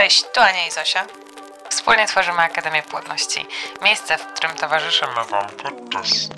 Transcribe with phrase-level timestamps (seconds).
[0.00, 1.06] Cześć, tu Ania i Zosia.
[1.70, 3.46] Wspólnie tworzymy Akademię Płodności.
[3.84, 6.28] Miejsce, w którym towarzyszymy Wam podczas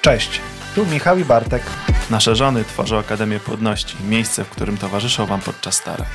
[0.00, 0.40] Cześć,
[0.74, 1.62] tu Michał i Bartek.
[2.10, 6.06] Nasze żony tworzą Akademię Płodności, miejsce, w którym towarzyszą Wam podczas starań.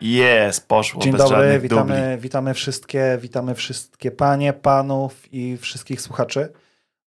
[0.00, 2.22] Jest, poszło Dzień bez dobry, witamy, dubli.
[2.22, 6.52] witamy wszystkie, witamy wszystkie panie, panów i wszystkich słuchaczy.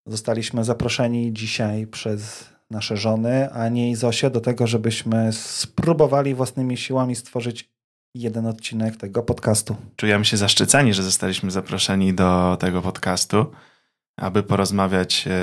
[0.06, 7.16] Zostaliśmy zaproszeni dzisiaj przez nasze żony, Anię i Zosię, do tego, żebyśmy spróbowali własnymi siłami
[7.16, 7.70] stworzyć
[8.16, 9.76] jeden odcinek tego podcastu.
[9.96, 13.46] Czujemy się zaszczyceni, że zostaliśmy zaproszeni do tego podcastu,
[14.18, 15.34] aby porozmawiać e,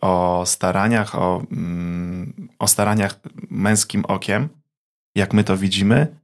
[0.00, 4.48] o staraniach, o, mm, o staraniach męskim okiem,
[5.14, 6.16] jak my to widzimy,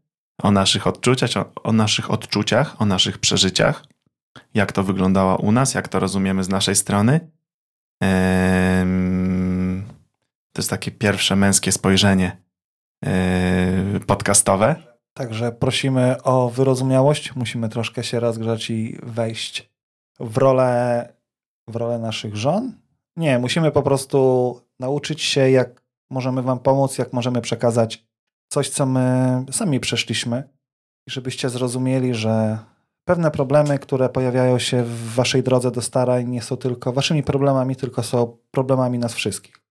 [0.43, 3.85] o naszych odczuciach, o, o naszych odczuciach, o naszych przeżyciach,
[4.55, 7.21] jak to wyglądało u nas, jak to rozumiemy z naszej strony.
[10.57, 12.43] To jest takie pierwsze męskie spojrzenie
[13.05, 14.77] e, podcastowe.
[15.15, 17.37] Także prosimy o wyrozumiałość.
[17.37, 19.71] Musimy troszkę się rozgrzać i wejść
[20.21, 21.13] w rolę,
[21.69, 22.73] w rolę naszych żon.
[23.17, 28.07] Nie, musimy po prostu nauczyć się, jak możemy Wam pomóc, jak możemy przekazać
[28.49, 30.49] coś, co my sami przeszliśmy,
[31.09, 32.59] i żebyście zrozumieli, że
[33.05, 37.77] pewne problemy, które pojawiają się w Waszej drodze do starań, nie są tylko Waszymi problemami,
[37.77, 39.66] tylko są problemami nas wszystkich.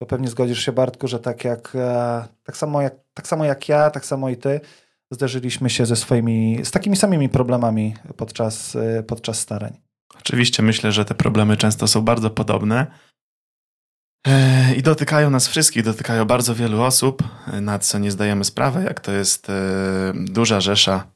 [0.00, 3.68] Bo pewnie zgodzisz się, Bartku, że tak jak, e, tak samo jak, tak samo jak
[3.68, 4.60] ja, tak samo i Ty,
[5.10, 9.80] zderzyliśmy się ze swoimi, z takimi samymi problemami podczas, e, podczas starań.
[10.18, 12.86] Oczywiście myślę, że te problemy często są bardzo podobne
[14.26, 17.22] e, i dotykają nas wszystkich, dotykają bardzo wielu osób,
[17.60, 19.46] na co nie zdajemy sprawy, jak to jest
[20.14, 21.06] duża rzesza.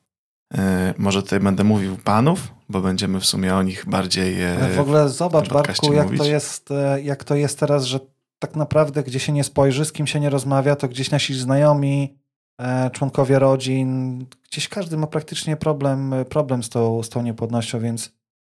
[0.98, 4.46] Może tutaj będę mówił panów, bo będziemy w sumie o nich bardziej.
[4.46, 6.20] Ale w ogóle zobacz, Bartku, jak mówić.
[6.20, 6.68] to, jest,
[7.02, 8.00] jak to jest teraz, że
[8.46, 12.18] tak naprawdę gdzie się nie spojrzy, z kim się nie rozmawia, to gdzieś nasi znajomi,
[12.60, 14.18] e, członkowie rodzin,
[14.50, 18.12] gdzieś każdy ma praktycznie problem, problem z, tą, z tą niepłodnością, więc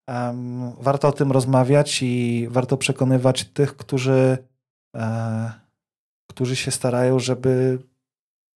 [0.08, 4.38] em, warto o tym rozmawiać i warto przekonywać tych, którzy,
[4.96, 5.52] e,
[6.30, 7.80] którzy się starają, żeby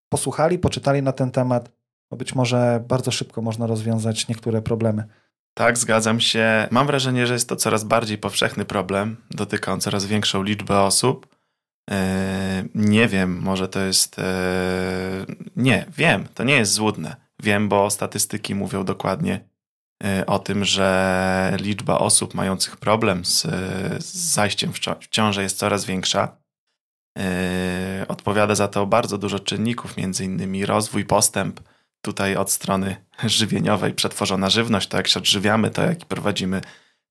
[0.10, 1.72] posłuchali, poczytali na ten temat,
[2.12, 5.04] bo być może bardzo szybko można rozwiązać niektóre problemy.
[5.54, 6.68] Tak, zgadzam się.
[6.72, 9.18] Mam wrażenie, że jest to coraz bardziej powszechny problem.
[9.32, 11.28] Dotyka on coraz większą liczbę osób.
[11.92, 14.20] E, Nie wiem, może to jest.
[14.20, 14.24] e,
[15.56, 17.16] Nie, wiem, to nie jest złudne.
[17.44, 19.50] Wiem, bo statystyki mówią dokładnie
[20.04, 23.48] e, o tym, że liczba osób mających problem z,
[24.06, 26.42] zajściem w w ciążę jest coraz większa.
[28.08, 31.60] Odpowiada za to bardzo dużo czynników, między innymi rozwój, postęp.
[32.02, 36.62] Tutaj od strony żywieniowej przetworzona żywność, to jak się odżywiamy, to jaki prowadzimy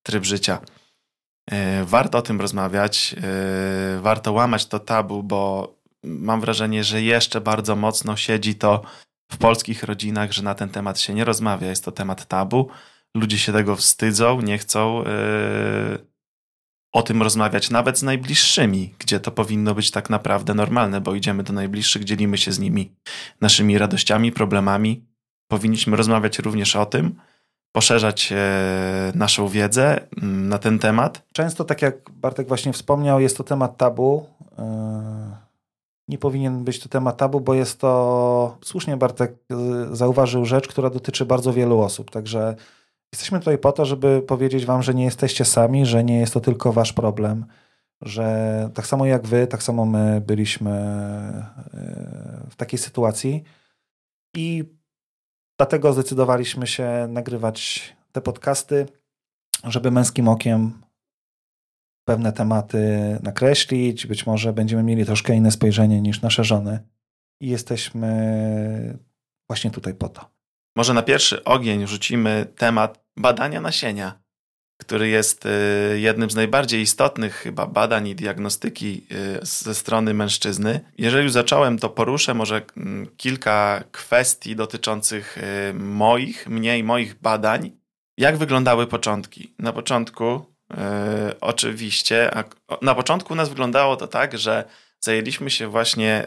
[0.03, 0.61] tryb życia.
[1.51, 5.75] E, Warto o tym rozmawiać, e, warto łamać to tabu, bo
[6.05, 8.83] mam wrażenie, że jeszcze bardzo mocno siedzi to
[9.33, 11.67] w polskich rodzinach, że na ten temat się nie rozmawia.
[11.69, 12.69] Jest to temat tabu.
[13.15, 16.09] Ludzie się tego wstydzą, nie chcą e,
[16.93, 21.43] o tym rozmawiać nawet z najbliższymi, gdzie to powinno być tak naprawdę normalne, bo idziemy
[21.43, 22.93] do najbliższych, dzielimy się z nimi
[23.41, 25.05] naszymi radościami, problemami.
[25.49, 27.15] Powinniśmy rozmawiać również o tym,
[27.73, 31.23] poszerzać e, naszą wiedzę mm, na ten temat.
[31.33, 34.27] Często, tak jak Bartek właśnie wspomniał, jest to temat tabu.
[34.59, 34.65] Yy,
[36.09, 40.91] Nie powinien być to temat tabu, bo jest to, słusznie Bartek yy, zauważył rzecz, która
[40.91, 42.11] dotyczy bardzo wielu osób.
[42.11, 42.57] Także
[43.12, 46.41] jesteśmy tutaj po to, żeby powiedzieć Wam, że nie jesteście sami, że nie jest to
[46.41, 47.47] tylko Wasz problem,
[48.00, 50.71] że tak samo jak Wy, tak samo my byliśmy
[51.75, 53.44] yy, w takiej sytuacji
[54.37, 54.65] i
[55.59, 58.87] dlatego zdecydowaliśmy się nagrywać te podcasty,
[59.65, 60.82] żeby męskim okiem
[62.04, 64.06] pewne tematy nakreślić.
[64.06, 66.78] Być może będziemy mieli troszkę inne spojrzenie niż nasze żony.
[67.41, 68.98] I jesteśmy
[69.48, 70.40] właśnie tutaj po to.
[70.76, 74.20] Może na pierwszy ogień rzucimy temat badania nasienia,
[74.80, 79.06] który jest y, jednym z najbardziej istotnych chyba badań i diagnostyki
[79.42, 80.80] y, ze strony mężczyzny.
[80.98, 87.15] Jeżeli już zacząłem, to poruszę może mm, kilka kwestii dotyczących y, moich, mnie i moich
[87.21, 87.71] badań.
[88.18, 89.54] Jak wyglądały początki?
[89.59, 90.47] Na początku,
[91.41, 92.30] oczywiście,
[92.83, 94.65] na początku u nas wyglądało to tak, że
[95.00, 96.27] zajęliśmy się właśnie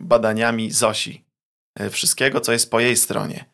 [0.00, 1.25] badaniami Zosi,
[1.90, 3.44] wszystkiego, co jest po jej stronie.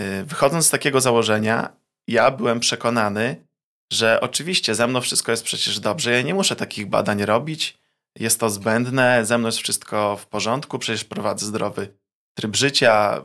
[0.00, 1.76] Y, Wychodząc z takiego założenia,
[2.08, 3.46] ja byłem przekonany,
[3.92, 7.78] że oczywiście ze mną wszystko jest przecież dobrze, ja nie muszę takich badań robić,
[8.18, 11.88] jest to zbędne, ze mną jest wszystko w porządku, przecież prowadzę zdrowy
[12.34, 13.22] tryb życia,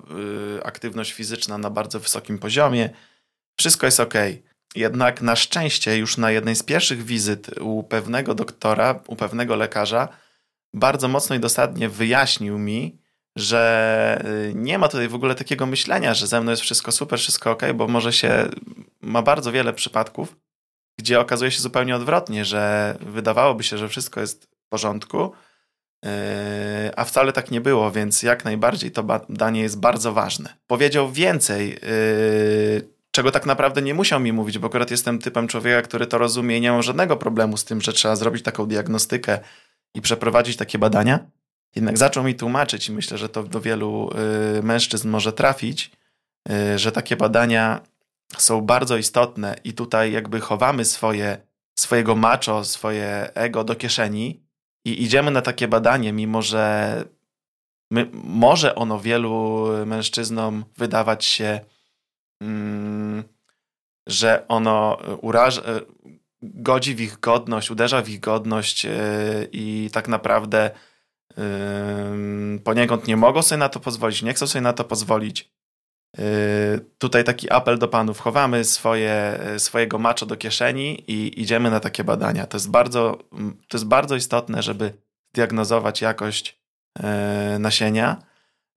[0.58, 2.90] y, aktywność fizyczna na bardzo wysokim poziomie,
[3.60, 4.14] wszystko jest ok.
[4.76, 10.08] Jednak na szczęście już na jednej z pierwszych wizyt u pewnego doktora, u pewnego lekarza
[10.74, 13.01] bardzo mocno i dosadnie wyjaśnił mi,
[13.36, 17.20] że y, nie ma tutaj w ogóle takiego myślenia, że ze mną jest wszystko super,
[17.20, 18.50] wszystko ok, bo może się,
[19.02, 20.36] ma bardzo wiele przypadków,
[21.00, 25.32] gdzie okazuje się zupełnie odwrotnie, że wydawałoby się, że wszystko jest w porządku,
[26.04, 26.12] yy,
[26.96, 30.58] a wcale tak nie było, więc jak najbardziej to badanie jest bardzo ważne.
[30.68, 35.82] Powiedział więcej, yy, czego tak naprawdę nie musiał mi mówić, bo akurat jestem typem człowieka,
[35.82, 39.40] który to rozumie i nie mam żadnego problemu z tym, że trzeba zrobić taką diagnostykę
[39.96, 41.20] i przeprowadzić takie badania.
[41.76, 44.10] Jednak zaczął mi tłumaczyć i myślę, że to do wielu
[44.56, 45.92] yy, mężczyzn może trafić,
[46.76, 47.82] że takie badania
[48.38, 51.38] są bardzo istotne i tutaj jakby chowamy swoje,
[51.76, 54.44] swojego macho, swoje ego do kieszeni
[54.86, 57.04] i idziemy na takie badanie, mimo że
[57.92, 61.60] my, może ono wielu mężczyznom wydawać się,
[62.42, 63.24] mm,
[64.08, 65.62] że ono uraża,
[66.42, 68.92] godzi w ich godność, uderza w ich godność yy,
[69.52, 70.72] i tak naprawdę
[72.64, 75.52] poniekąd nie mogą sobie na to pozwolić, nie chcą sobie na to pozwolić.
[76.18, 78.20] Yy, tutaj taki apel do panów.
[78.20, 82.48] Chowamy swoje, swojego maczo do kieszeni i idziemy na takie badania.
[82.48, 83.18] To jest bardzo,
[83.68, 84.94] to jest bardzo istotne, żeby
[85.34, 86.60] diagnozować jakość
[87.00, 88.22] yy, nasienia,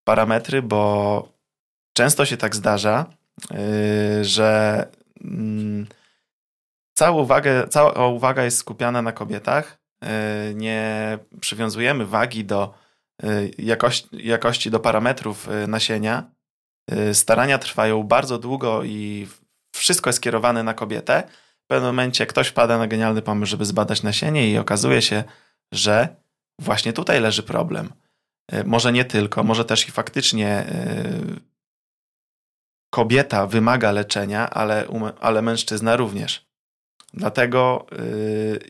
[0.04, 1.28] parametry, bo
[1.92, 3.06] często się tak zdarza,
[3.50, 4.86] yy, że
[5.24, 5.86] mm,
[6.94, 9.83] cała uwaga, cała uwaga jest skupiana na kobietach.
[10.54, 12.74] Nie przywiązujemy wagi do
[13.58, 16.34] jakości, jakości do parametrów nasienia
[16.92, 19.28] Y, starania trwają bardzo długo i
[19.74, 21.22] wszystko jest kierowane na kobietę.
[21.64, 25.24] W pewnym momencie ktoś wpada na genialny pomysł, żeby zbadać nasienie i okazuje się,
[25.72, 26.16] że
[26.58, 27.92] właśnie tutaj leży problem.
[28.64, 30.64] Może nie tylko, może też i faktycznie
[32.90, 34.86] kobieta wymaga leczenia, ale,
[35.20, 36.43] ale mężczyzna również.
[37.16, 37.86] Dlatego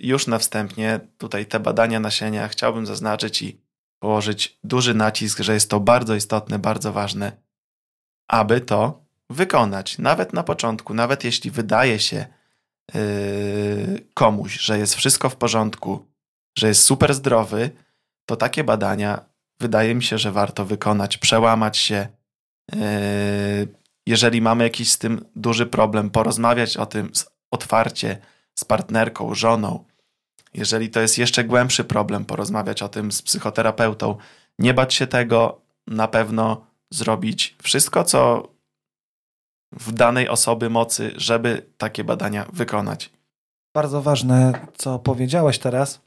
[0.01, 3.61] już na wstępie tutaj te badania nasienia chciałbym zaznaczyć i
[3.99, 7.45] położyć duży nacisk, że jest to bardzo istotne, bardzo ważne
[8.29, 9.99] aby to wykonać.
[9.99, 12.27] Nawet na początku, nawet jeśli wydaje się
[12.95, 13.01] yy,
[14.15, 16.07] komuś, że jest wszystko w porządku,
[16.59, 17.71] że jest super zdrowy,
[18.27, 19.25] to takie badania
[19.61, 22.09] wydaje mi się, że warto wykonać, przełamać się.
[22.73, 22.79] Yy,
[24.07, 27.13] jeżeli mamy jakiś z tym duży problem, porozmawiać o tym
[27.51, 28.19] otwarcie
[28.55, 29.85] z partnerką, żoną.
[30.55, 34.17] Jeżeli to jest jeszcze głębszy problem, porozmawiać o tym z psychoterapeutą.
[34.59, 38.49] Nie bać się tego, na pewno zrobić wszystko, co
[39.73, 43.11] w danej osoby mocy, żeby takie badania wykonać.
[43.75, 46.01] Bardzo ważne, co powiedziałeś teraz.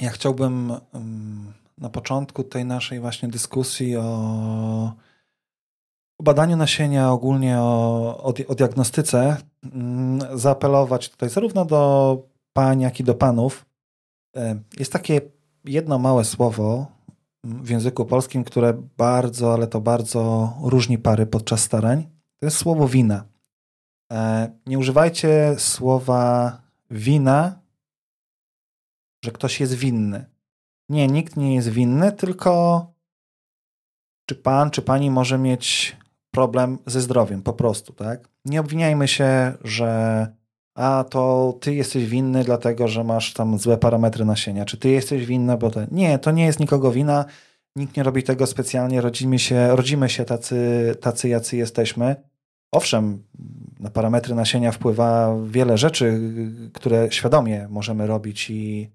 [0.00, 0.72] Ja chciałbym
[1.78, 4.92] na początku tej naszej właśnie dyskusji o,
[6.18, 9.36] o badaniu nasienia, ogólnie o, o, o diagnostyce,
[10.34, 12.22] zaapelować tutaj zarówno do
[12.52, 13.66] pań, jak i do panów.
[14.36, 15.20] E, jest takie
[15.64, 16.86] jedno małe słowo,
[17.44, 22.02] w języku polskim, które bardzo, ale to bardzo różni pary podczas starań.
[22.40, 23.24] To jest słowo wina.
[24.12, 26.58] E, nie używajcie słowa
[26.90, 27.60] wina,
[29.24, 30.24] że ktoś jest winny.
[30.88, 32.86] Nie, nikt nie jest winny, tylko
[34.28, 35.96] czy pan, czy pani może mieć
[36.34, 38.28] problem ze zdrowiem, po prostu, tak?
[38.44, 40.26] Nie obwiniajmy się, że
[40.74, 45.26] a to ty jesteś winny, dlatego że masz tam złe parametry nasienia, czy ty jesteś
[45.26, 45.80] winna, bo to.
[45.90, 47.24] Nie, to nie jest nikogo wina.
[47.76, 52.16] Nikt nie robi tego specjalnie, rodzimy się, rodzimy się tacy, tacy, jacy jesteśmy.
[52.74, 53.22] Owszem,
[53.80, 56.20] na parametry nasienia wpływa wiele rzeczy,
[56.72, 58.90] które świadomie możemy robić i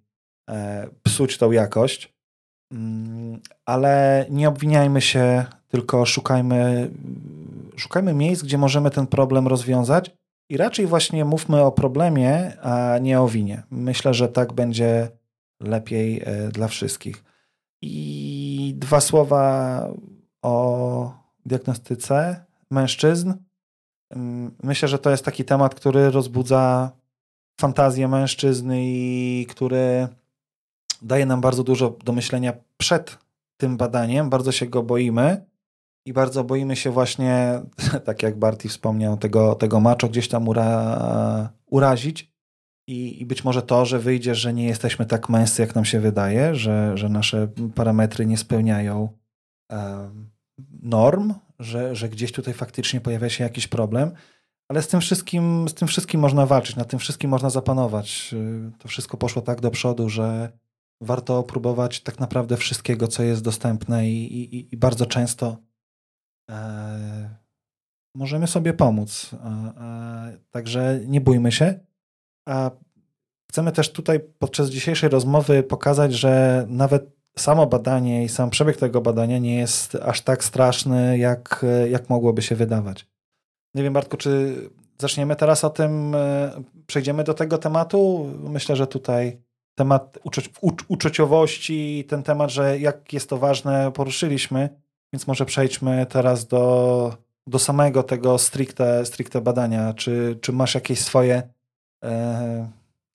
[0.49, 2.13] e, psuć tą jakość,
[2.71, 6.91] mm, ale nie obwiniajmy się, tylko szukajmy,
[7.75, 10.11] szukajmy miejsc, gdzie możemy ten problem rozwiązać
[10.49, 13.63] i raczej właśnie mówmy o problemie, a nie o winie.
[13.71, 15.09] Myślę, że tak będzie
[15.59, 17.23] lepiej e, dla wszystkich.
[17.81, 19.87] I dwa słowa
[20.41, 21.13] o
[21.45, 23.33] diagnostyce mężczyzn.
[24.09, 26.91] Mm, myślę, że to jest taki temat, który rozbudza
[27.59, 30.07] fantazję mężczyzn i który
[31.01, 33.17] daje nam bardzo dużo do myślenia przed
[33.57, 34.29] tym badaniem.
[34.29, 35.45] Bardzo się go boimy
[36.07, 37.61] i bardzo boimy się właśnie,
[38.05, 42.31] tak jak Barty wspomniał, tego, tego maczo gdzieś tam ura, urazić.
[42.89, 45.99] I, I być może to, że wyjdzie, że nie jesteśmy tak męscy, jak nam się
[45.99, 49.09] wydaje, że, że nasze parametry nie spełniają
[49.71, 50.09] e,
[50.81, 54.11] norm, że, że gdzieś tutaj faktycznie pojawia się jakiś problem,
[54.69, 58.35] ale z tym wszystkim, z tym wszystkim można walczyć, nad tym wszystkim można zapanować.
[58.79, 60.51] To wszystko poszło tak do przodu, że
[61.01, 65.66] warto próbować tak naprawdę wszystkiego, co jest dostępne i, i, i bardzo często
[68.17, 69.31] możemy sobie pomóc.
[69.33, 71.79] E, e, także nie bójmy się.
[72.45, 72.71] A
[73.51, 79.01] chcemy też tutaj podczas dzisiejszej rozmowy pokazać, że nawet samo badanie i sam przebieg tego
[79.01, 83.07] badania nie jest aż tak straszny, jak, jak mogłoby się wydawać.
[83.75, 84.55] Nie wiem, Bartku, czy
[85.01, 86.51] zaczniemy teraz o tym, e,
[86.87, 88.31] przejdziemy do tego tematu?
[88.39, 89.41] Myślę, że tutaj
[89.75, 90.41] temat uczu
[90.87, 94.69] uczuciowości, ten temat, że jak jest to ważne, poruszyliśmy,
[95.17, 99.93] więc może przejdźmy teraz do, do samego tego stricte, stricte badania.
[99.93, 101.43] Czy, czy masz jakieś swoje
[102.03, 102.71] e,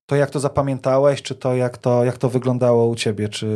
[0.07, 3.47] to, jak to zapamiętałeś, czy to jak, to, jak to wyglądało u ciebie, czy...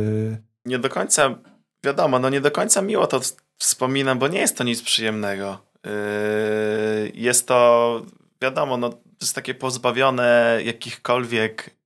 [0.65, 1.35] Nie do końca,
[1.83, 3.19] wiadomo, no nie do końca miło to
[3.57, 5.57] wspominam, bo nie jest to nic przyjemnego.
[5.85, 5.91] Yy,
[7.13, 8.01] jest to,
[8.41, 8.89] wiadomo, no,
[9.21, 11.76] jest takie pozbawione jakichkolwiek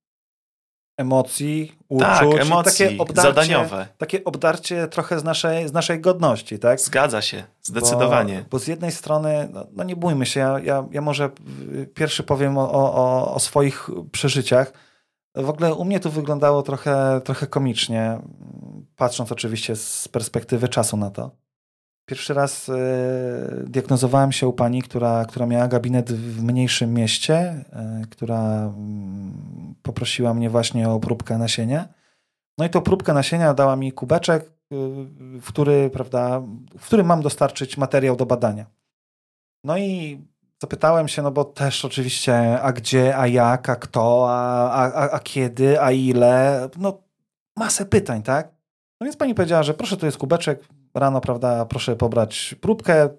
[1.01, 3.87] emocji, uczuć, tak, emocji, takie obdarcie, zadaniowe.
[3.97, 6.81] Takie obdarcie trochę z naszej, z naszej godności, tak?
[6.81, 8.37] Zgadza się, zdecydowanie.
[8.37, 11.29] Bo, bo z jednej strony, no, no, nie bójmy się, ja, ja, ja może
[11.93, 14.73] pierwszy powiem o, o, o swoich przeżyciach.
[15.35, 18.19] W ogóle u mnie to wyglądało trochę, trochę komicznie,
[18.95, 21.40] patrząc oczywiście z perspektywy czasu na to.
[22.11, 22.73] Pierwszy raz y,
[23.67, 27.65] diagnozowałem się u pani, która, która miała gabinet w mniejszym mieście,
[28.03, 28.71] y, która y,
[29.81, 31.87] poprosiła mnie właśnie o próbkę nasienia.
[32.57, 34.49] No i tą próbkę nasienia dała mi kubeczek, y,
[35.41, 36.41] w, który, prawda,
[36.79, 38.65] w którym mam dostarczyć materiał do badania.
[39.63, 40.21] No i
[40.61, 45.19] zapytałem się, no bo też oczywiście, a gdzie, a jak, a kto, a, a, a
[45.19, 47.01] kiedy, a ile, no
[47.57, 48.51] masę pytań, tak?
[49.01, 53.09] No więc pani powiedziała, że proszę, tu jest kubeczek, rano, prawda, proszę pobrać próbkę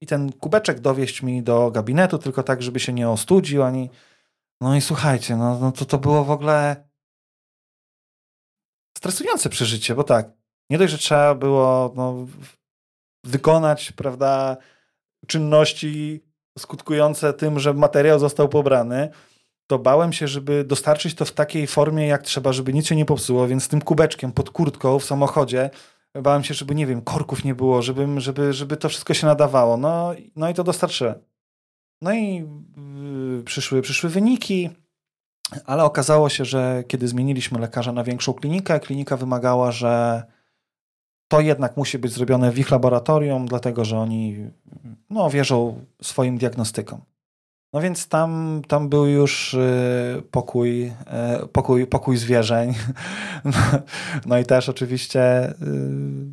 [0.00, 3.90] i ten kubeczek dowieść mi do gabinetu, tylko tak, żeby się nie ostudził ani.
[4.60, 6.88] No i słuchajcie, no, no to to było w ogóle
[8.98, 10.30] stresujące przeżycie, bo tak,
[10.70, 12.26] nie dość, że trzeba było no,
[13.24, 14.56] wykonać, prawda,
[15.26, 16.24] czynności
[16.58, 19.08] skutkujące tym, że materiał został pobrany,
[19.66, 23.04] to bałem się, żeby dostarczyć to w takiej formie, jak trzeba, żeby nic się nie
[23.04, 25.70] popsuło, więc tym kubeczkiem pod kurtką w samochodzie
[26.14, 29.76] Bałem się, żeby, nie wiem, korków nie było, żeby, żeby, żeby to wszystko się nadawało.
[29.76, 31.14] No, no i to dostarczyłem.
[32.02, 32.34] No i
[33.36, 34.70] yy, przyszły, przyszły wyniki,
[35.64, 40.22] ale okazało się, że kiedy zmieniliśmy lekarza na większą klinikę, klinika wymagała, że
[41.28, 44.50] to jednak musi być zrobione w ich laboratorium, dlatego że oni
[45.10, 47.00] no, wierzą swoim diagnostykom.
[47.72, 52.74] No więc tam, tam był już y, pokój, y, pokój, pokój zwierzeń.
[54.26, 55.54] No i też oczywiście y,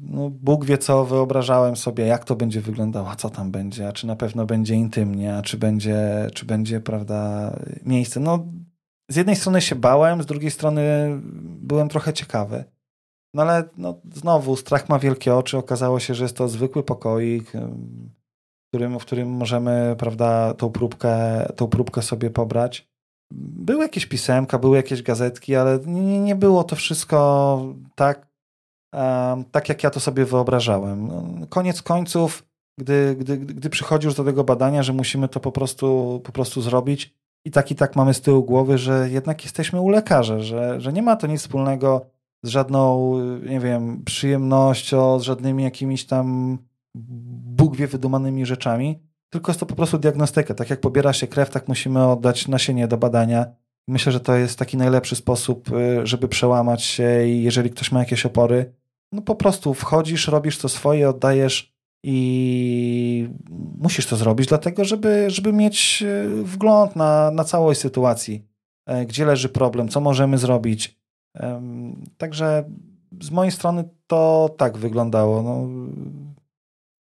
[0.01, 4.07] no Bóg wie co wyobrażałem sobie, jak to będzie wyglądało, co tam będzie, a czy
[4.07, 7.51] na pewno będzie intymnie, a czy będzie, czy będzie prawda,
[7.83, 8.19] miejsce.
[8.19, 8.45] No
[9.09, 10.81] z jednej strony się bałem, z drugiej strony
[11.43, 12.63] byłem trochę ciekawy.
[13.33, 15.57] No ale no, znowu strach ma wielkie oczy.
[15.57, 17.51] Okazało się, że jest to zwykły pokoik
[18.75, 22.87] którym, w którym możemy prawda, tą, próbkę, tą próbkę sobie pobrać.
[23.31, 27.61] Były jakieś pisemka, były jakieś gazetki, ale nie, nie było to wszystko
[27.95, 28.27] tak,
[28.93, 31.07] um, tak, jak ja to sobie wyobrażałem.
[31.07, 32.45] No, koniec końców,
[32.79, 36.61] gdy, gdy, gdy przychodzi już do tego badania, że musimy to po prostu, po prostu
[36.61, 37.13] zrobić,
[37.45, 40.93] i tak i tak mamy z tyłu głowy, że jednak jesteśmy u lekarza, że, że
[40.93, 42.05] nie ma to nic wspólnego
[42.43, 43.13] z żadną,
[43.49, 46.57] nie wiem, przyjemnością, z żadnymi jakimiś tam
[47.77, 50.53] Bóg wydumanymi rzeczami, tylko jest to po prostu diagnostyka.
[50.53, 53.45] Tak jak pobiera się krew, tak musimy oddać nasienie do badania.
[53.87, 57.99] Myślę, że to jest taki najlepszy sposób, y, żeby przełamać się i jeżeli ktoś ma
[57.99, 58.73] jakieś opory,
[59.11, 63.29] no po prostu wchodzisz, robisz to swoje, oddajesz i
[63.77, 68.45] musisz to zrobić, dlatego żeby, żeby mieć y, wgląd na, na całej sytuacji,
[68.85, 71.05] e, gdzie leży problem, co możemy zrobić.
[72.17, 72.63] Także
[73.21, 75.43] z mojej strony to tak wyglądało.
[75.43, 75.67] No,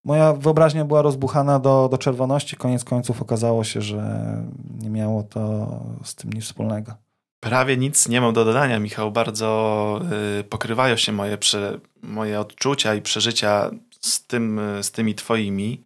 [0.04, 2.56] moja wyobraźnia była rozbuchana do, do czerwoności.
[2.56, 4.24] Koniec końców okazało się, że
[4.82, 5.66] nie miało to
[6.04, 6.94] z tym nic wspólnego.
[7.40, 9.12] Prawie nic nie mam do dodania, Michał.
[9.12, 10.00] Bardzo
[10.40, 13.70] y, pokrywają się moje, prze, moje odczucia i przeżycia
[14.00, 15.84] z, tym, z tymi twoimi.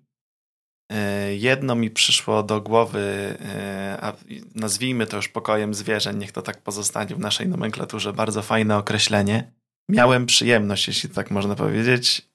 [0.92, 2.98] Y, jedno mi przyszło do głowy,
[3.40, 4.12] y, a
[4.54, 8.12] nazwijmy to już pokojem zwierzeń, niech to tak pozostanie w naszej nomenklaturze.
[8.12, 9.52] Bardzo fajne określenie.
[9.88, 12.27] Miałem przyjemność, jeśli tak można powiedzieć,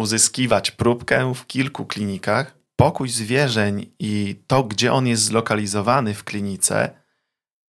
[0.00, 2.58] uzyskiwać próbkę w kilku klinikach.
[2.76, 6.90] Pokój zwierzeń i to, gdzie on jest zlokalizowany w klinice,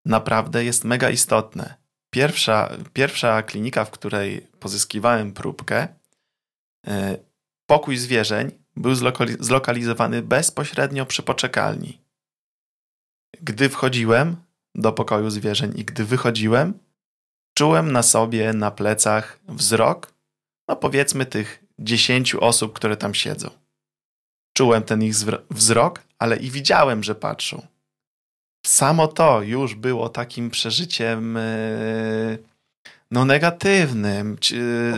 [0.06, 1.76] naprawdę jest mega istotne.
[2.10, 5.88] Pierwsza, pierwsza klinika, w której pozyskiwałem próbkę,
[6.88, 7.18] e,
[7.66, 8.96] pokój zwierzeń był
[9.40, 12.02] zlokalizowany bezpośrednio przy poczekalni.
[13.42, 14.36] Gdy wchodziłem
[14.76, 16.80] do pokoju zwierzeń i gdy wychodziłem,
[17.54, 20.14] czułem na sobie, na plecach wzrok,
[20.68, 23.50] no powiedzmy tych dziesięciu osób, które tam siedzą.
[24.58, 25.14] Czułem ten ich
[25.50, 27.68] wzrok, ale i widziałem, że patrzą.
[28.66, 32.38] Samo to już było takim przeżyciem, e,
[33.12, 34.38] No negatywnym.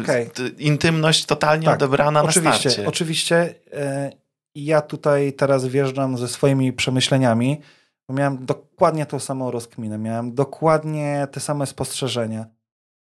[0.04, 0.30] Okay.
[0.58, 2.88] Intymność totalnie tak, odebrana oczywiście, na starcie.
[2.88, 3.56] Oczywiście.
[3.74, 4.12] E,
[4.56, 7.62] ja tutaj teraz wjeżdżam ze swoimi przemyśleniami,
[8.10, 12.46] bo miałem dokładnie tą samą rozkminę, miałem dokładnie te same spostrzeżenia.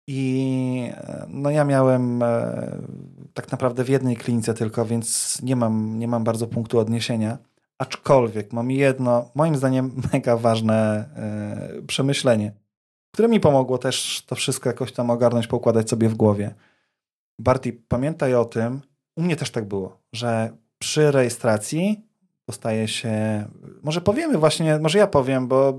[0.06, 2.78] I e, no ja miałem e,
[3.35, 7.38] tak naprawdę w jednej klinice tylko, więc nie mam, nie mam bardzo punktu odniesienia.
[7.78, 12.52] Aczkolwiek mam jedno, moim zdaniem, mega ważne e, przemyślenie,
[13.12, 16.54] które mi pomogło też to wszystko jakoś tam ogarnąć, poukładać sobie w głowie.
[17.38, 18.80] Barty, pamiętaj o tym,
[19.16, 22.06] u mnie też tak było, że przy rejestracji
[22.47, 23.44] dostaje się,
[23.82, 25.78] może powiemy właśnie, może ja powiem, bo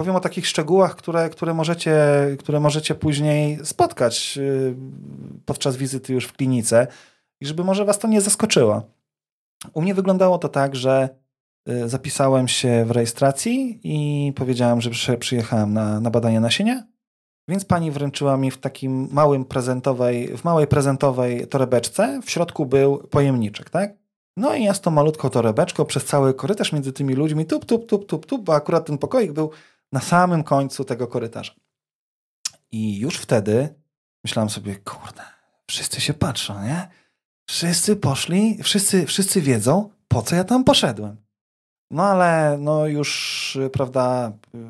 [0.00, 1.96] powiem o takich szczegółach, które, które, możecie,
[2.38, 4.74] które możecie później spotkać y,
[5.44, 6.86] podczas wizyty już w klinice
[7.40, 8.82] i żeby może was to nie zaskoczyło.
[9.74, 11.08] U mnie wyglądało to tak, że
[11.68, 16.82] y, zapisałem się w rejestracji i powiedziałem, że przyjechałem na, na badanie nasienia,
[17.48, 22.98] więc pani wręczyła mi w takim małym prezentowej, w małej prezentowej torebeczce, w środku był
[22.98, 23.94] pojemniczek, tak?
[24.36, 27.86] No i ja z tą malutką torebeczką przez cały korytarz między tymi ludźmi, tup, tup,
[27.86, 29.50] tup, tup, tup, bo akurat ten pokoik był
[29.92, 31.54] na samym końcu tego korytarza.
[32.72, 33.74] I już wtedy
[34.24, 35.22] myślałem sobie, kurde,
[35.70, 36.88] wszyscy się patrzą, nie?
[37.48, 41.16] Wszyscy poszli, wszyscy, wszyscy wiedzą, po co ja tam poszedłem.
[41.90, 44.60] No ale no już, prawda, yy,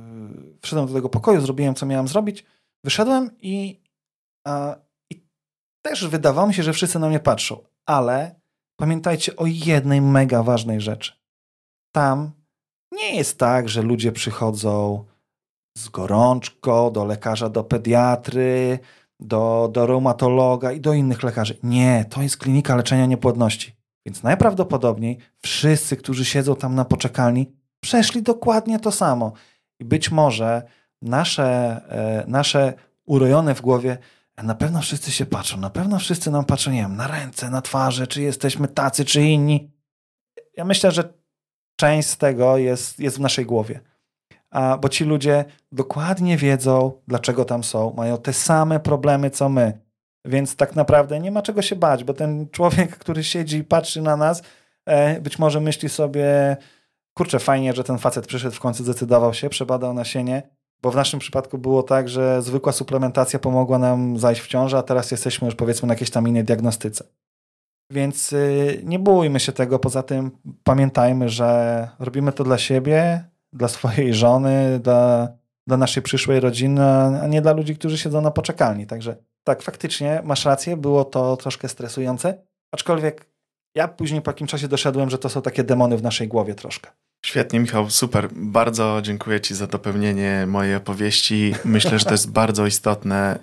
[0.62, 2.44] wszedłem do tego pokoju, zrobiłem, co miałem zrobić,
[2.84, 3.80] wyszedłem i,
[4.46, 4.76] a,
[5.12, 5.26] i
[5.82, 7.64] też wydawało mi się, że wszyscy na mnie patrzą.
[7.86, 8.40] Ale
[8.76, 11.12] pamiętajcie o jednej mega ważnej rzeczy.
[11.94, 12.32] Tam
[12.92, 15.04] nie jest tak, że ludzie przychodzą
[15.78, 18.78] z gorączką do lekarza, do pediatry,
[19.20, 21.58] do, do reumatologa i do innych lekarzy.
[21.62, 23.76] Nie, to jest klinika leczenia niepłodności.
[24.06, 29.32] Więc najprawdopodobniej wszyscy, którzy siedzą tam na poczekalni, przeszli dokładnie to samo.
[29.80, 30.62] I być może
[31.02, 32.74] nasze, e, nasze
[33.06, 33.98] urojone w głowie,
[34.42, 37.62] na pewno wszyscy się patrzą, na pewno wszyscy nam patrzą, nie wiem, na ręce, na
[37.62, 39.70] twarze, czy jesteśmy tacy, czy inni.
[40.56, 41.12] Ja myślę, że
[41.76, 43.80] część z tego jest, jest w naszej głowie
[44.50, 49.80] a, bo ci ludzie dokładnie wiedzą, dlaczego tam są, mają te same problemy co my.
[50.24, 54.02] Więc tak naprawdę nie ma czego się bać, bo ten człowiek, który siedzi i patrzy
[54.02, 54.42] na nas,
[54.86, 56.56] e, być może myśli sobie,
[57.14, 60.42] kurczę, fajnie, że ten facet przyszedł, w końcu zdecydował się, przebadał nasienie,
[60.82, 64.82] bo w naszym przypadku było tak, że zwykła suplementacja pomogła nam zajść w ciążę, a
[64.82, 67.04] teraz jesteśmy już powiedzmy na jakiejś tam innej diagnostyce.
[67.92, 70.30] Więc y, nie bójmy się tego, poza tym
[70.64, 75.28] pamiętajmy, że robimy to dla siebie, dla swojej żony, dla,
[75.66, 76.82] dla naszej przyszłej rodziny,
[77.22, 78.86] a nie dla ludzi, którzy siedzą na poczekalni.
[78.86, 83.30] Także tak, faktycznie masz rację, było to troszkę stresujące, aczkolwiek
[83.74, 86.90] ja później po jakim czasie doszedłem, że to są takie demony w naszej głowie troszkę.
[87.26, 88.28] Świetnie, Michał, super.
[88.32, 91.54] Bardzo dziękuję Ci za dopełnienie mojej opowieści.
[91.64, 93.38] Myślę, że to jest bardzo istotne,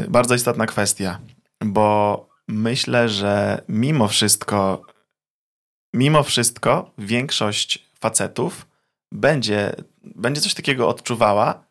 [0.00, 1.18] yy, bardzo istotna kwestia,
[1.64, 4.82] bo myślę, że mimo wszystko,
[5.94, 8.66] mimo wszystko większość facetów
[9.14, 9.72] będzie,
[10.02, 11.64] będzie coś takiego odczuwała,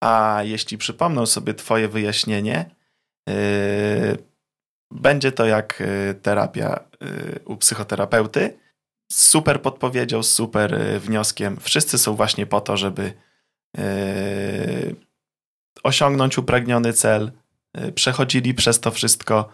[0.00, 2.70] a jeśli przypomną sobie Twoje wyjaśnienie,
[3.28, 3.34] yy,
[4.90, 8.58] będzie to jak yy, terapia yy, u psychoterapeuty.
[9.12, 11.56] Super podpowiedzią, super yy, wnioskiem.
[11.60, 13.12] Wszyscy są właśnie po to, żeby
[13.78, 14.96] yy,
[15.82, 17.32] osiągnąć upragniony cel,
[17.76, 19.48] yy, przechodzili przez to wszystko.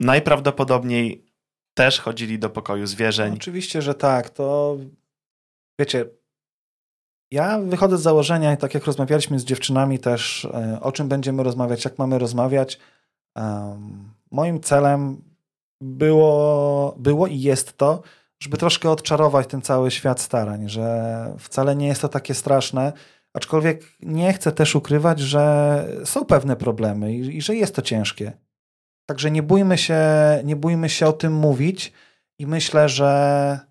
[0.00, 1.24] Najprawdopodobniej
[1.74, 3.34] też chodzili do pokoju zwierzeń.
[3.34, 4.30] Oczywiście, że tak.
[4.30, 4.76] To
[5.78, 6.04] wiecie,
[7.30, 11.84] ja wychodzę z założenia, tak jak rozmawialiśmy z dziewczynami też, e, o czym będziemy rozmawiać,
[11.84, 12.78] jak mamy rozmawiać.
[14.30, 15.22] Moim celem
[15.80, 18.02] było, było i jest to,
[18.42, 22.92] żeby troszkę odczarować ten cały świat starań, że wcale nie jest to takie straszne,
[23.34, 28.32] aczkolwiek nie chcę też ukrywać, że są pewne problemy i, i że jest to ciężkie.
[29.06, 30.00] Także nie bójmy się,
[30.44, 31.92] nie bójmy się o tym mówić
[32.38, 33.67] i myślę, że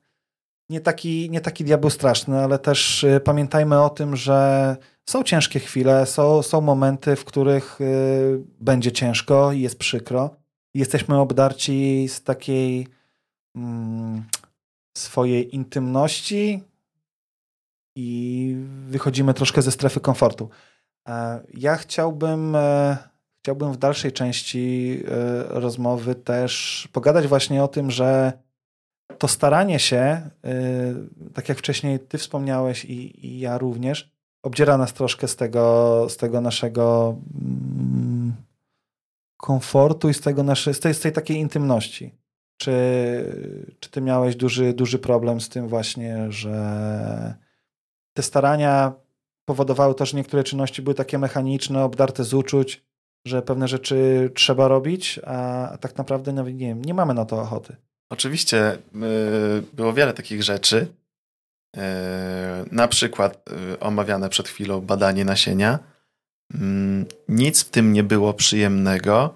[0.69, 4.77] nie taki, nie taki diabeł straszny, ale też y, pamiętajmy o tym, że
[5.10, 10.36] są ciężkie chwile, są, są momenty, w których y, będzie ciężko i jest przykro.
[10.73, 12.88] Jesteśmy obdarci z takiej
[13.56, 14.23] mm,
[14.97, 16.63] swojej intymności
[17.95, 18.56] i
[18.88, 20.49] wychodzimy troszkę ze strefy komfortu.
[21.08, 22.97] E, ja chciałbym, e,
[23.41, 28.34] chciałbym w dalszej części e, rozmowy też pogadać właśnie o tym, że
[29.19, 34.12] to staranie się, y, tak jak wcześniej ty wspomniałeś i, i ja również,
[34.43, 38.34] obdziera nas troszkę z tego, z tego naszego mm,
[39.38, 42.15] komfortu i z, tego nasze, z, tej, z tej takiej intymności.
[42.58, 42.71] Czy,
[43.80, 47.36] czy ty miałeś duży, duży problem z tym właśnie, że
[48.13, 48.93] te starania
[49.45, 52.84] powodowały to, że niektóre czynności były takie mechaniczne, obdarte z uczuć,
[53.25, 57.75] że pewne rzeczy trzeba robić, a tak naprawdę nie, nie mamy na to ochoty.
[58.10, 58.78] Oczywiście
[59.74, 60.88] było wiele takich rzeczy,
[62.72, 65.80] na przykład omawiane przed chwilą badanie nasienia.
[66.54, 69.34] Mm, nic w tym nie było przyjemnego,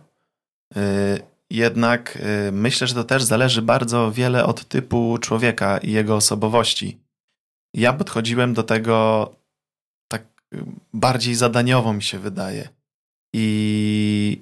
[1.49, 2.17] jednak
[2.51, 6.99] myślę, że to też zależy bardzo wiele od typu człowieka i jego osobowości.
[7.73, 9.29] Ja podchodziłem do tego
[10.07, 10.23] tak
[10.93, 12.69] bardziej zadaniowo, mi się wydaje.
[13.33, 14.41] I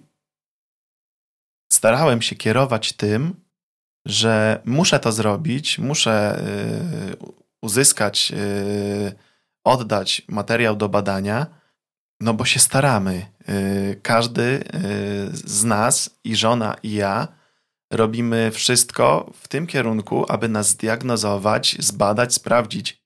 [1.72, 3.36] starałem się kierować tym,
[4.10, 6.42] że muszę to zrobić, muszę
[7.14, 7.18] y,
[7.62, 9.14] uzyskać, y,
[9.64, 11.48] oddać materiał do badania,
[12.20, 13.26] no bo się staramy.
[13.50, 14.64] Y, każdy
[15.34, 17.28] z nas, i żona, i ja,
[17.92, 23.04] robimy wszystko w tym kierunku, aby nas zdiagnozować, zbadać, sprawdzić,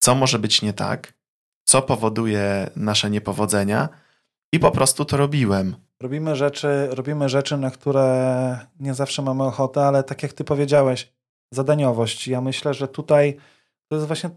[0.00, 1.14] co może być nie tak,
[1.64, 3.88] co powoduje nasze niepowodzenia,
[4.52, 5.76] i po prostu to robiłem.
[6.02, 11.12] Robimy rzeczy, robimy rzeczy, na które nie zawsze mamy ochotę, ale tak jak ty powiedziałeś,
[11.54, 12.28] zadaniowość.
[12.28, 13.36] Ja myślę, że tutaj
[13.88, 14.30] to jest właśnie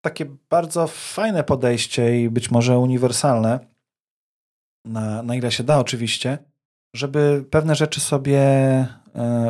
[0.00, 3.60] takie bardzo fajne podejście i być może uniwersalne,
[4.84, 6.38] na, na ile się da oczywiście,
[6.94, 8.86] żeby pewne rzeczy sobie e,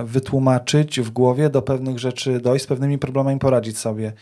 [0.04, 4.12] wytłumaczyć w głowie, do pewnych rzeczy dojść, z pewnymi problemami poradzić sobie.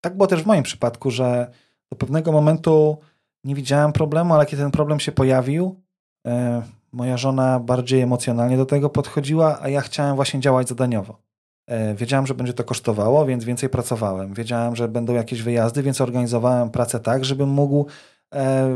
[0.00, 1.50] Tak było też w moim przypadku, że
[1.90, 2.98] do pewnego momentu
[3.44, 5.80] nie widziałem problemu, ale kiedy ten problem się pojawił,
[6.26, 11.18] e, moja żona bardziej emocjonalnie do tego podchodziła, a ja chciałem właśnie działać zadaniowo.
[11.66, 14.34] E, wiedziałem, że będzie to kosztowało, więc więcej pracowałem.
[14.34, 17.86] Wiedziałem, że będą jakieś wyjazdy, więc organizowałem pracę tak, żebym mógł
[18.34, 18.72] e,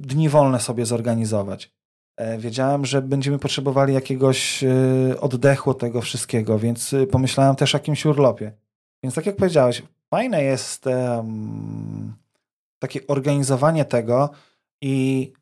[0.00, 1.72] dni wolne sobie zorganizować.
[2.38, 4.64] Wiedziałem, że będziemy potrzebowali jakiegoś
[5.20, 8.52] oddechu od tego wszystkiego, więc pomyślałem też o jakimś urlopie.
[9.02, 12.14] Więc tak jak powiedziałeś, fajne jest um,
[12.82, 14.30] takie organizowanie tego
[14.80, 15.32] i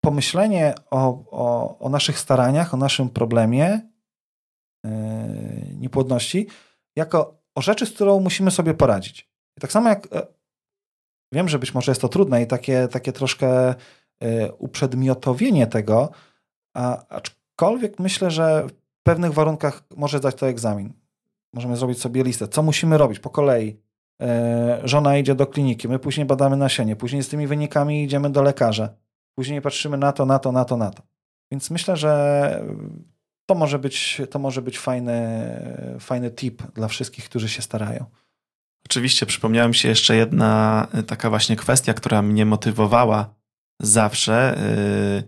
[0.00, 3.80] pomyślenie o, o, o naszych staraniach, o naszym problemie
[4.84, 4.90] yy,
[5.78, 6.46] niepłodności,
[6.96, 9.30] jako o rzeczy, z którą musimy sobie poradzić.
[9.56, 10.26] I tak samo jak e,
[11.32, 13.74] wiem, że być może jest to trudne i takie, takie troszkę
[14.20, 16.10] e, uprzedmiotowienie tego,
[16.74, 20.92] a, aczkolwiek myślę, że w pewnych warunkach może zdać to egzamin.
[21.52, 23.85] Możemy zrobić sobie listę, co musimy robić po kolei.
[24.22, 28.42] E, żona idzie do kliniki, my później badamy nasienie, później z tymi wynikami idziemy do
[28.42, 28.88] lekarza,
[29.34, 31.02] później patrzymy na to, na to, na to, na to.
[31.52, 32.64] Więc myślę, że
[33.46, 35.16] to może być, to może być fajny,
[36.00, 38.04] fajny tip dla wszystkich, którzy się starają.
[38.86, 43.34] Oczywiście przypomniała mi się jeszcze jedna e, taka właśnie kwestia, która mnie motywowała
[43.80, 45.22] zawsze, e,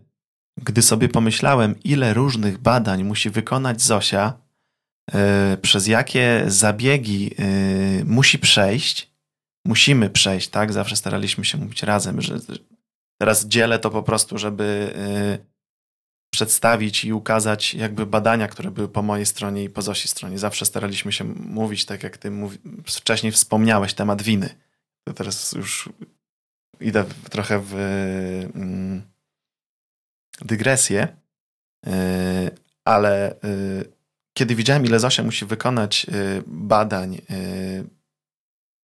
[0.63, 4.48] gdy sobie pomyślałem, ile różnych badań musi wykonać Zosia, E,
[5.63, 7.45] przez jakie zabiegi e,
[8.05, 9.11] musi przejść,
[9.67, 10.73] musimy przejść, tak?
[10.73, 12.39] Zawsze staraliśmy się mówić razem, że
[13.21, 15.39] teraz dzielę to po prostu, żeby e,
[16.33, 20.39] przedstawić i ukazać jakby badania, które były po mojej stronie i po Zosi stronie.
[20.39, 24.55] Zawsze staraliśmy się mówić, tak jak ty mówi, wcześniej wspomniałeś, temat winy.
[25.05, 25.89] To teraz już
[26.81, 27.75] idę trochę w
[28.55, 29.03] mm,
[30.41, 31.17] dygresję,
[32.85, 33.35] ale
[34.39, 37.85] kiedy widziałem, ile Zosia musi wykonać y, badań, y,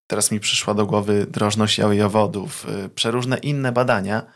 [0.07, 4.27] teraz mi przyszła do głowy drożność jałowodów, y, przeróżne inne badania,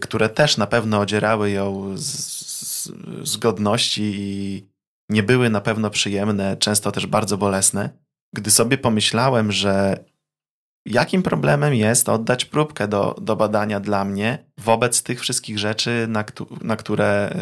[0.00, 2.90] które też na pewno odzierały ją z, z,
[3.24, 4.66] z godności i
[5.08, 7.90] nie były na pewno przyjemne, często też bardzo bolesne.
[8.34, 10.04] Gdy sobie pomyślałem, że
[10.86, 16.24] jakim problemem jest oddać próbkę do, do badania dla mnie wobec tych wszystkich rzeczy, na,
[16.60, 17.36] na które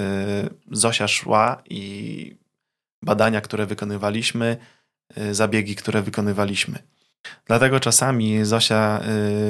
[0.70, 2.36] y, Zosia szła i
[3.04, 4.56] badania, które wykonywaliśmy,
[5.18, 6.78] y, zabiegi, które wykonywaliśmy.
[7.46, 9.00] Dlatego czasami Zosia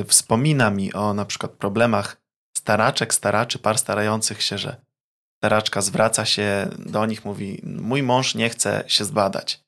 [0.00, 2.16] y, wspomina mi o na przykład problemach
[2.57, 4.76] staraczek, staraczy, par starających się, że
[5.37, 9.64] staraczka zwraca się do nich, mówi: Mój mąż nie chce się zbadać,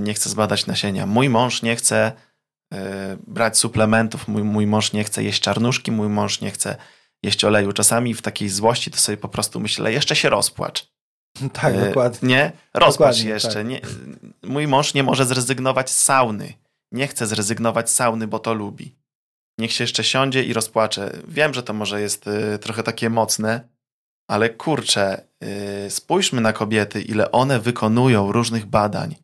[0.00, 2.12] nie chce zbadać nasienia, mój mąż nie chce
[3.26, 4.28] brać suplementów.
[4.28, 6.76] Mój, mój mąż nie chce jeść czarnuszki, mój mąż nie chce
[7.22, 7.72] jeść oleju.
[7.72, 10.90] Czasami w takiej złości to sobie po prostu myślę, jeszcze się rozpłacz.
[11.52, 12.28] Tak, e, dokładnie.
[12.28, 12.52] Nie?
[12.74, 13.54] Rozpłacz dokładnie, jeszcze.
[13.54, 13.66] Tak.
[13.66, 13.80] Nie,
[14.42, 16.52] mój mąż nie może zrezygnować z sauny.
[16.92, 18.96] Nie chce zrezygnować z sauny, bo to lubi.
[19.58, 21.12] Niech się jeszcze siądzie i rozpłacze.
[21.28, 23.68] Wiem, że to może jest y, trochę takie mocne,
[24.28, 25.24] ale kurczę,
[25.86, 29.14] y, spójrzmy na kobiety, ile one wykonują różnych badań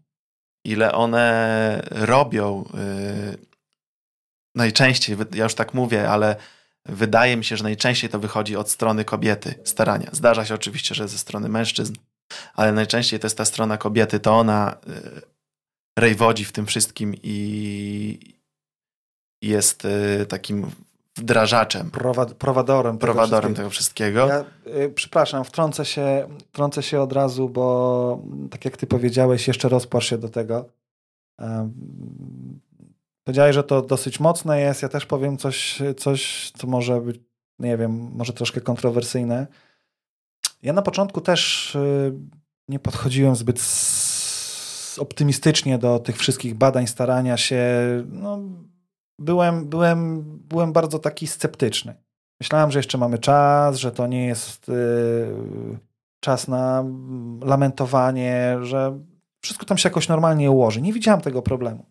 [0.67, 2.65] ile one robią.
[2.75, 3.39] Y,
[4.55, 6.37] najczęściej, ja już tak mówię, ale
[6.87, 10.11] wydaje mi się, że najczęściej to wychodzi od strony kobiety starania.
[10.13, 11.95] Zdarza się oczywiście, że ze strony mężczyzn,
[12.55, 15.23] ale najczęściej to jest ta strona kobiety, to ona y,
[15.99, 18.37] rejwodzi w tym wszystkim i
[19.43, 20.71] jest y, takim
[21.17, 21.91] wdrażaczem.
[21.91, 22.99] Prowad prowadorem.
[22.99, 24.27] Prowadorem tego wszystkiego.
[24.27, 29.69] Ja, y, przepraszam, wtrącę się, wtrącę się od razu, bo tak jak ty powiedziałeś, jeszcze
[29.69, 30.65] rozpłacz się do tego.
[31.39, 31.73] Um,
[33.25, 34.83] powiedziałeś, że to dosyć mocne jest.
[34.83, 37.21] Ja też powiem coś, coś, co może być,
[37.59, 39.47] nie wiem, może troszkę kontrowersyjne.
[40.63, 42.13] Ja na początku też y,
[42.69, 43.61] nie podchodziłem zbyt
[44.99, 47.65] optymistycznie do tych wszystkich badań, starania się.
[48.11, 48.39] No,
[49.19, 51.95] byłem, byłem, byłem bardzo taki sceptyczny.
[52.41, 55.79] Myślałem, że jeszcze mamy czas, że to nie jest yy,
[56.21, 56.85] czas na
[57.41, 58.99] lamentowanie, że
[59.41, 60.83] wszystko tam się jakoś normalnie ułoży.
[60.83, 61.87] Nie widziałem tego problemu.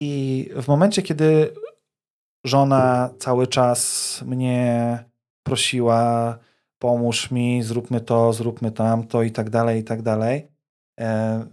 [0.00, 1.54] I w momencie, kiedy
[2.44, 4.98] żona cały czas mnie
[5.42, 6.38] prosiła,
[6.78, 10.48] pomóż mi, zróbmy to, zróbmy tamto i tak dalej, i tak dalej.
[11.00, 11.46] E,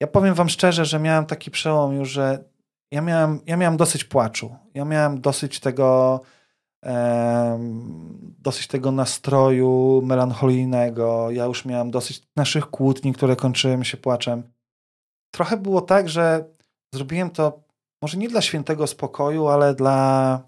[0.00, 2.44] ja powiem wam szczerze, że miałem taki przełom już, że
[2.90, 4.56] ja miałem, ja miałem dosyć płaczu.
[4.74, 6.20] Ja miałem dosyć tego,
[8.38, 11.30] dosyć tego nastroju melancholijnego.
[11.30, 14.42] Ja już miałem dosyć naszych kłótni, które kończyły się płaczem.
[15.34, 16.44] Trochę było tak, że
[16.94, 17.62] zrobiłem to
[18.02, 20.40] może nie dla świętego spokoju, ale dla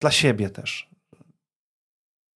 [0.00, 0.90] dla siebie też.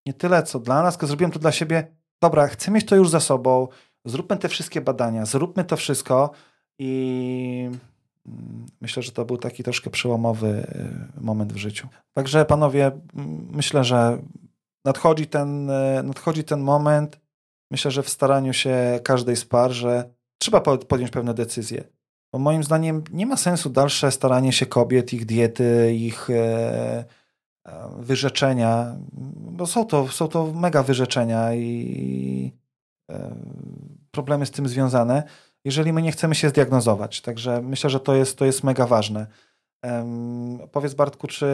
[0.06, 1.96] Nie tyle co dla nas, tylko zrobiłem to dla siebie.
[2.22, 3.68] Dobra, chcę mieć to już za sobą
[4.04, 6.30] zróbmy te wszystkie badania, zróbmy to wszystko
[6.78, 7.70] i
[8.26, 10.66] mm, myślę, że to był taki troszkę przełomowy
[11.18, 11.88] y, moment w życiu.
[12.14, 12.90] Także panowie,
[13.50, 14.18] myślę, że
[14.84, 17.20] nadchodzi ten, y, nadchodzi ten moment,
[17.70, 21.84] myślę, że w staraniu się każdej z par, że trzeba podjąć pewne decyzje.
[22.32, 27.04] Bo moim zdaniem nie ma sensu dalsze staranie się kobiet, ich diety, ich e,
[27.64, 28.96] e, wyrzeczenia,
[29.36, 32.52] bo są to, są to mega wyrzeczenia i
[34.10, 35.22] problemy z tym związane,
[35.64, 37.20] jeżeli my nie chcemy się zdiagnozować.
[37.20, 39.26] Także myślę, że to jest, to jest mega ważne.
[40.72, 41.46] Powiedz Bartku, czy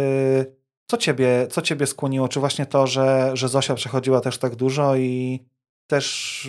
[0.90, 2.28] co ciebie, co ciebie skłoniło?
[2.28, 5.40] Czy właśnie to, że, że Zosia przechodziła też tak dużo i
[5.86, 6.48] też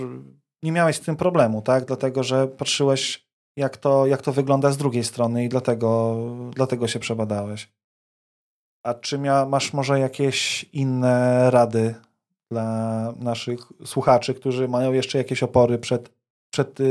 [0.63, 1.85] nie miałeś z tym problemu, tak?
[1.85, 6.17] Dlatego, że patrzyłeś, jak to, jak to wygląda z drugiej strony i dlatego,
[6.55, 7.71] dlatego się przebadałeś.
[8.83, 11.95] A czy mia, masz może jakieś inne rady
[12.51, 16.11] dla naszych słuchaczy, którzy mają jeszcze jakieś opory przed,
[16.53, 16.87] przed yy,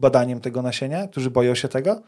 [0.00, 2.02] badaniem tego nasienia, którzy boją się tego?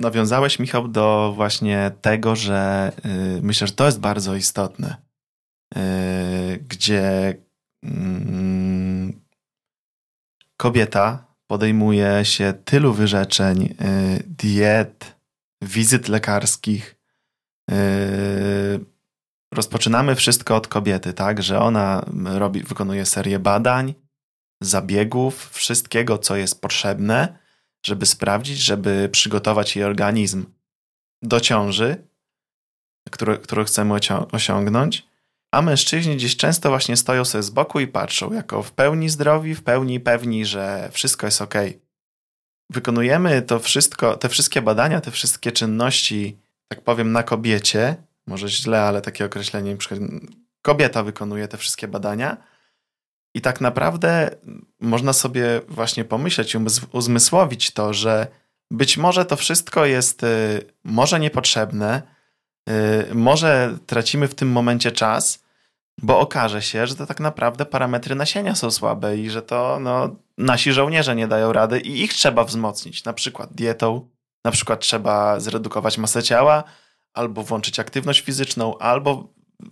[0.00, 4.96] Nawiązałeś, Michał, do właśnie tego, że yy, myślę, że to jest bardzo istotne,
[5.74, 5.80] yy,
[6.68, 7.34] gdzie
[7.82, 9.20] mm,
[10.56, 15.16] kobieta podejmuje się tylu wyrzeczeń, y, diet,
[15.62, 16.96] wizyt lekarskich,
[17.70, 18.95] y,
[19.56, 21.42] rozpoczynamy wszystko od kobiety, tak?
[21.42, 23.94] Że ona robi, wykonuje serię badań,
[24.62, 27.38] zabiegów, wszystkiego, co jest potrzebne,
[27.86, 30.46] żeby sprawdzić, żeby przygotować jej organizm
[31.22, 32.08] do ciąży,
[33.10, 33.94] który, którą chcemy
[34.32, 35.06] osiągnąć.
[35.54, 39.54] A mężczyźni gdzieś często właśnie stoją sobie z boku i patrzą, jako w pełni zdrowi,
[39.54, 41.54] w pełni pewni, że wszystko jest ok.
[42.70, 46.38] Wykonujemy to wszystko, te wszystkie badania, te wszystkie czynności,
[46.68, 49.76] tak powiem, na kobiecie, może źle, ale takie określenie,
[50.62, 52.36] kobieta wykonuje te wszystkie badania.
[53.34, 54.30] I tak naprawdę
[54.80, 56.56] można sobie właśnie pomyśleć,
[56.92, 58.26] uzmysłowić to, że
[58.70, 62.02] być może to wszystko jest y, może niepotrzebne,
[62.70, 65.44] y, może tracimy w tym momencie czas,
[66.02, 70.16] bo okaże się, że to tak naprawdę parametry nasienia są słabe i że to no,
[70.38, 74.08] nasi żołnierze nie dają rady i ich trzeba wzmocnić, na przykład dietą,
[74.44, 76.64] na przykład trzeba zredukować masę ciała,
[77.16, 79.28] albo włączyć aktywność fizyczną, albo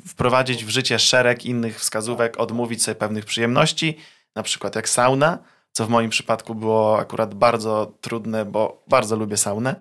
[0.06, 3.98] wprowadzić w życie szereg innych wskazówek, odmówić sobie pewnych przyjemności,
[4.36, 5.38] na przykład jak sauna,
[5.72, 9.80] co w moim przypadku było akurat bardzo trudne, bo bardzo lubię saunę.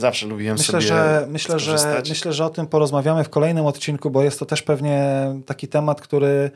[0.00, 4.10] Zawsze lubiłem myślę, sobie że, myślę, że Myślę, że o tym porozmawiamy w kolejnym odcinku,
[4.10, 6.50] bo jest to też pewnie taki temat, który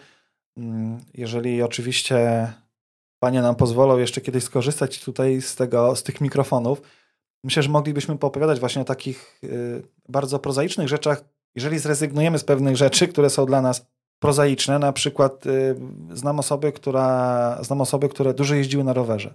[0.57, 2.49] mm, jeżeli oczywiście
[3.19, 6.83] panie nam pozwolą jeszcze kiedyś skorzystać tutaj z, tego, z tych mikrofonów,
[7.45, 11.25] Myślę, że moglibyśmy poopowiadać właśnie o takich y, bardzo prozaicznych rzeczach.
[11.55, 13.87] Jeżeli zrezygnujemy z pewnych rzeczy, które są dla nas
[14.19, 15.77] prozaiczne, na przykład y,
[16.13, 19.35] znam osoby, która, znam osoby, które dużo jeździły na rowerze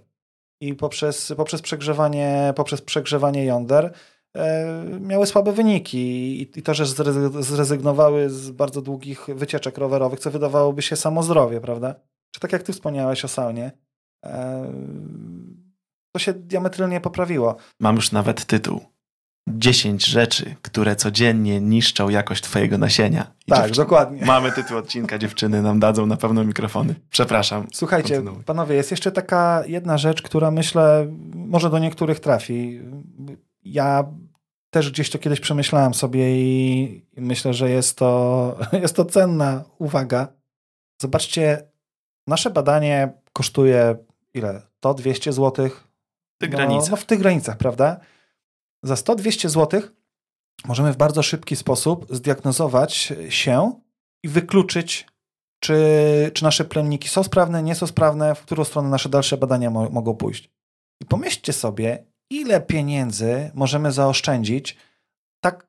[0.60, 3.92] i poprzez, poprzez, przegrzewanie, poprzez przegrzewanie jąder
[4.36, 5.98] e, miały słabe wyniki
[6.42, 6.86] i, i to, że
[7.42, 11.94] zrezygnowały z bardzo długich wycieczek rowerowych, co wydawałoby się samo zdrowie, prawda?
[12.30, 13.72] Czy tak jak ty wspomniałeś o saunie,
[14.24, 14.72] e,
[16.18, 17.56] to się diametralnie poprawiło.
[17.80, 18.80] Mam już nawet tytuł.
[19.48, 23.26] 10 rzeczy, które codziennie niszczą jakość twojego nasienia.
[23.46, 24.26] I tak, dokładnie.
[24.26, 26.94] Mamy tytuł odcinka, dziewczyny nam dadzą na pewno mikrofony.
[27.10, 27.66] Przepraszam.
[27.72, 28.44] Słuchajcie, kontynuuj.
[28.44, 32.80] panowie, jest jeszcze taka jedna rzecz, która myślę, może do niektórych trafi.
[33.64, 34.04] Ja
[34.70, 40.28] też gdzieś to kiedyś przemyślałem sobie i myślę, że jest to, jest to cenna uwaga.
[41.02, 41.62] Zobaczcie,
[42.26, 43.96] nasze badanie kosztuje
[44.34, 44.62] ile?
[44.80, 45.70] To 200 zł?
[46.38, 46.90] W tych no, granicach.
[46.90, 48.00] No w tych granicach, prawda?
[48.82, 49.82] Za 100-200 zł
[50.64, 53.80] możemy w bardzo szybki sposób zdiagnozować się
[54.22, 55.06] i wykluczyć,
[55.60, 55.76] czy,
[56.34, 59.90] czy nasze plemniki są sprawne, nie są sprawne, w którą stronę nasze dalsze badania mo
[59.90, 60.50] mogą pójść.
[61.02, 64.76] I pomyślcie sobie, ile pieniędzy możemy zaoszczędzić
[65.40, 65.66] tak,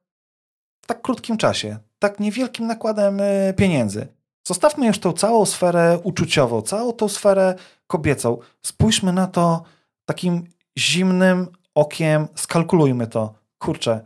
[0.83, 4.07] w tak krótkim czasie, tak niewielkim nakładem y, pieniędzy.
[4.47, 7.55] Zostawmy już tą całą sferę uczuciową, całą tą sferę
[7.87, 8.37] kobiecą.
[8.65, 9.63] Spójrzmy na to
[10.05, 10.47] takim
[10.79, 13.33] zimnym okiem, skalkulujmy to.
[13.57, 14.01] Kurczę,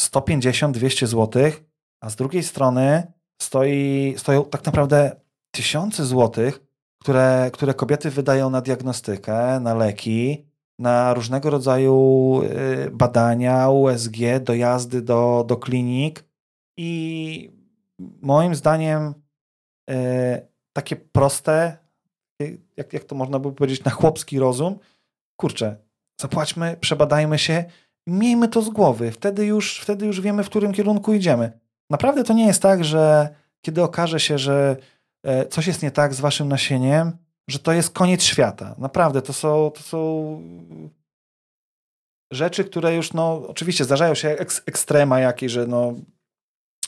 [0.00, 1.42] 150-200 zł,
[2.00, 5.16] a z drugiej strony stoi, stoją tak naprawdę
[5.50, 6.60] tysiące złotych,
[7.02, 10.46] które, które kobiety wydają na diagnostykę, na leki,
[10.78, 12.40] na różnego rodzaju
[12.86, 16.24] y, badania, USG, dojazdy do, do klinik
[16.76, 17.50] i
[18.22, 19.14] moim zdaniem
[19.90, 19.94] y,
[20.72, 21.78] takie proste,
[22.42, 24.78] y, jak, jak to można by powiedzieć, na chłopski rozum,
[25.36, 25.83] kurczę,
[26.20, 27.64] zapłaćmy, przebadajmy się,
[28.06, 31.60] miejmy to z głowy, wtedy już, wtedy już wiemy, w którym kierunku idziemy.
[31.90, 34.76] Naprawdę to nie jest tak, że kiedy okaże się, że
[35.22, 37.12] e, coś jest nie tak z waszym nasieniem,
[37.48, 38.74] że to jest koniec świata.
[38.78, 40.40] Naprawdę, to są, to są
[42.32, 45.94] rzeczy, które już, no, oczywiście zdarzają się ek ekstrema jakieś, że no,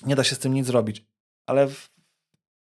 [0.06, 1.04] nie da się z tym nic zrobić,
[1.46, 1.90] ale w,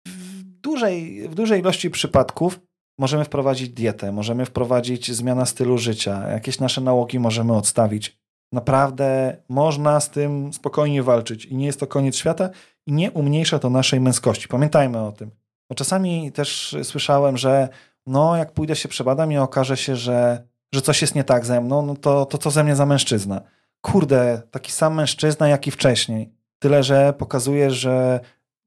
[0.07, 2.59] w, dużej, w dużej ilości przypadków
[2.99, 8.19] możemy wprowadzić dietę, możemy wprowadzić zmianę stylu życia, jakieś nasze nałogi możemy odstawić.
[8.51, 12.49] Naprawdę można z tym spokojnie walczyć i nie jest to koniec świata
[12.88, 14.47] i nie umniejsza to naszej męskości.
[14.47, 15.31] Pamiętajmy o tym.
[15.69, 17.69] Bo czasami też słyszałem, że
[18.07, 21.62] no jak pójdę się przebadam i okaże się, że, że coś jest nie tak ze
[21.62, 23.41] mną, no to, to co ze mnie za mężczyzna?
[23.81, 26.33] Kurde, taki sam mężczyzna jak i wcześniej.
[26.59, 28.19] Tyle, że pokazuje, że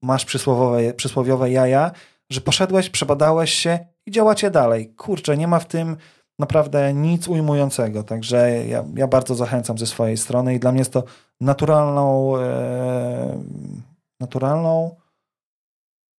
[0.02, 1.90] masz przysłowiowe, przysłowiowe jaja,
[2.30, 4.94] że poszedłeś, przebadałeś się i działacie dalej.
[4.94, 5.96] Kurczę, nie ma w tym
[6.38, 8.02] naprawdę nic ujmującego.
[8.02, 11.04] Także ja, ja bardzo zachęcam ze swojej strony i dla mnie jest to
[11.40, 13.42] naturalną, e,
[14.20, 14.96] naturalną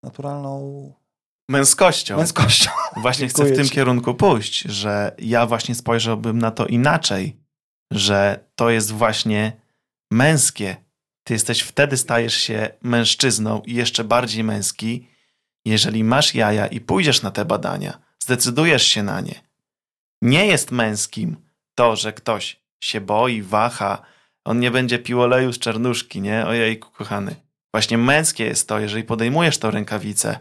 [0.03, 0.93] naturalną
[1.49, 2.17] męskością.
[2.17, 2.71] Męskością.
[3.01, 3.71] Właśnie chcę w tym ci.
[3.71, 7.37] kierunku pójść, że ja właśnie spojrzałbym na to inaczej,
[7.91, 9.61] że to jest właśnie
[10.11, 10.75] męskie.
[11.27, 15.07] Ty jesteś wtedy stajesz się mężczyzną i jeszcze bardziej męski,
[15.65, 19.41] jeżeli masz jaja i pójdziesz na te badania, zdecydujesz się na nie.
[20.21, 21.37] Nie jest męskim
[21.75, 24.01] to, że ktoś się boi, waha,
[24.45, 26.45] on nie będzie pił oleju z czarnuszki, nie?
[26.45, 27.35] Ojej, kochany.
[27.73, 30.39] Właśnie męskie jest to, jeżeli podejmujesz tą rękawicę,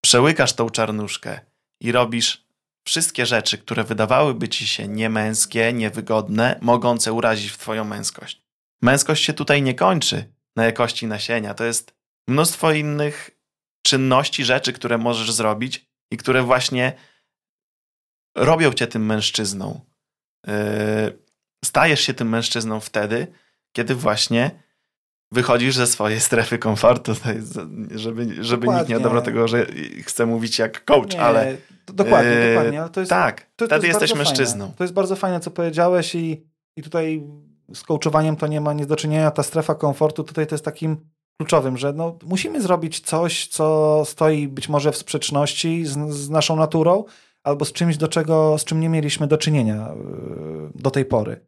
[0.00, 1.40] przełykasz tą czarnuszkę
[1.80, 2.44] i robisz
[2.84, 8.42] wszystkie rzeczy, które wydawałyby ci się niemęskie, niewygodne, mogące urazić w twoją męskość.
[8.82, 10.24] Męskość się tutaj nie kończy
[10.56, 11.54] na jakości nasienia.
[11.54, 11.94] To jest
[12.28, 13.30] mnóstwo innych
[13.82, 16.92] czynności, rzeczy, które możesz zrobić i które właśnie
[18.36, 19.80] robią cię tym mężczyzną.
[20.46, 20.52] Yy,
[21.64, 23.26] stajesz się tym mężczyzną wtedy,
[23.72, 24.50] kiedy właśnie
[25.32, 27.12] wychodzisz ze swojej strefy komfortu,
[27.90, 29.66] żeby, żeby nikt nie odebrał tego, że
[30.02, 31.56] chcę mówić jak coach, nie, ale...
[31.86, 32.80] Dokładnie, yy, dokładnie.
[32.80, 34.64] Ale to jest, tak, to, to wtedy jest jesteś mężczyzną.
[34.64, 34.76] Fajne.
[34.76, 37.22] To jest bardzo fajne, co powiedziałeś i, i tutaj
[37.74, 39.30] z coachowaniem to nie ma nic do czynienia.
[39.30, 40.96] Ta strefa komfortu tutaj to jest takim
[41.40, 46.56] kluczowym, że no, musimy zrobić coś, co stoi być może w sprzeczności z, z naszą
[46.56, 47.04] naturą,
[47.42, 51.46] albo z czymś, do czego, z czym nie mieliśmy do czynienia yy, do tej pory.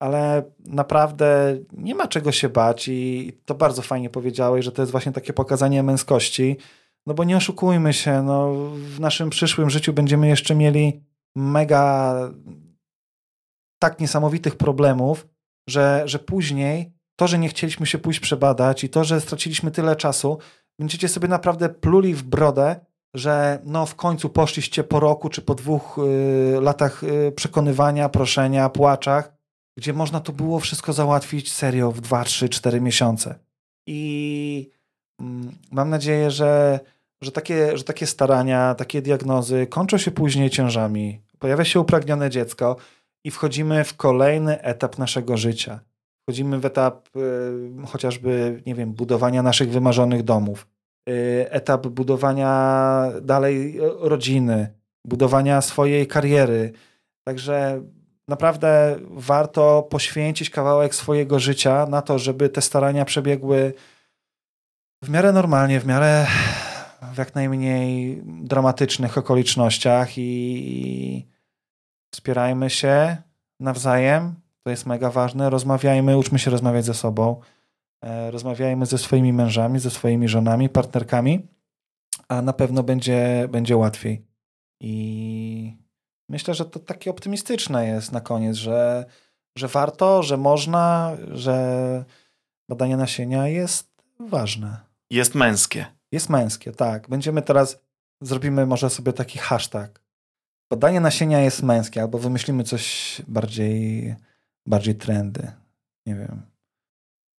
[0.00, 4.92] Ale naprawdę nie ma czego się bać i to bardzo fajnie powiedziałeś, że to jest
[4.92, 6.56] właśnie takie pokazanie męskości,
[7.06, 11.00] no bo nie oszukujmy się, no w naszym przyszłym życiu będziemy jeszcze mieli
[11.36, 12.14] mega
[13.78, 15.26] tak niesamowitych problemów,
[15.68, 19.96] że, że później to, że nie chcieliśmy się pójść przebadać i to, że straciliśmy tyle
[19.96, 20.38] czasu,
[20.78, 22.80] będziecie sobie naprawdę pluli w brodę,
[23.14, 28.68] że no w końcu poszliście po roku czy po dwóch y, latach y, przekonywania, proszenia,
[28.68, 29.32] płaczach,
[29.78, 33.38] gdzie można to było wszystko załatwić serio w 2, 3, 4 miesiące.
[33.86, 34.70] I
[35.20, 36.80] mm, mam nadzieję, że,
[37.20, 41.20] że, takie, że takie starania, takie diagnozy kończą się później ciężami.
[41.38, 42.76] Pojawia się upragnione dziecko
[43.24, 45.80] i wchodzimy w kolejny etap naszego życia.
[46.26, 50.66] Wchodzimy w etap y, chociażby, nie wiem, budowania naszych wymarzonych domów,
[51.08, 54.74] y, etap budowania dalej rodziny,
[55.04, 56.72] budowania swojej kariery.
[57.26, 57.82] Także
[58.28, 63.72] naprawdę warto poświęcić kawałek swojego życia na to, żeby te starania przebiegły
[65.02, 66.26] w miarę normalnie, w miarę
[67.14, 71.26] w jak najmniej dramatycznych okolicznościach i
[72.14, 73.16] wspierajmy się
[73.60, 74.45] nawzajem.
[74.66, 75.50] To jest mega ważne.
[75.50, 77.40] Rozmawiajmy, uczmy się rozmawiać ze sobą.
[78.04, 81.46] E, rozmawiajmy ze swoimi mężami, ze swoimi żonami, partnerkami,
[82.28, 84.26] a na pewno będzie, będzie łatwiej.
[84.80, 85.76] I
[86.28, 89.04] myślę, że to takie optymistyczne jest na koniec, że,
[89.58, 92.04] że warto, że można, że
[92.68, 94.80] badanie nasienia jest ważne.
[95.10, 95.86] Jest męskie.
[96.12, 97.08] Jest męskie, tak.
[97.08, 97.78] Będziemy teraz,
[98.20, 100.02] zrobimy może sobie taki hashtag.
[100.70, 104.14] Badanie nasienia jest męskie, albo wymyślimy coś bardziej,
[104.66, 105.52] bardziej trendy.
[106.06, 106.42] Nie wiem.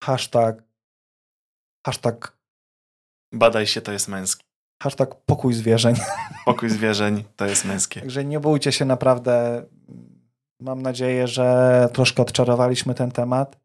[0.03, 0.63] Hashtag,
[1.85, 2.37] hashtag,
[3.33, 4.43] Badaj się, to jest męskie.
[4.83, 5.95] hashtag pokój zwierzeń.
[6.45, 7.99] Pokój zwierzeń to jest męskie.
[7.99, 9.65] Także nie bójcie się naprawdę.
[10.61, 13.59] Mam nadzieję, że troszkę odczarowaliśmy ten temat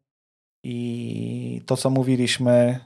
[0.63, 2.79] i to, co mówiliśmy,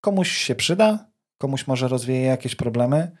[0.00, 1.06] komuś się przyda,
[1.38, 3.16] komuś może rozwieje jakieś problemy.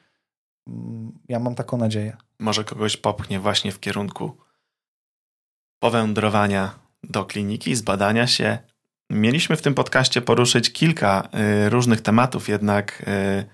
[0.68, 2.16] Mm, Ja mam taką nadzieję.
[2.38, 4.36] Może kogoś popchnie właśnie w kierunku
[5.78, 8.58] powędrowania do kliniki, zbadania się.
[9.10, 11.28] Mieliśmy w tym podcaście poruszyć kilka
[11.66, 13.44] y, różnych tematów, jednak y,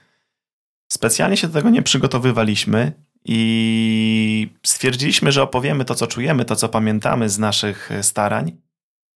[0.93, 2.93] specjalnie się do tego nie przygotowywaliśmy
[3.25, 8.57] i stwierdziliśmy, że opowiemy to, co czujemy, to, co pamiętamy z naszych y, starań.